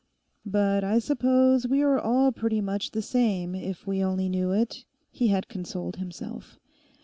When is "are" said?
1.83-1.99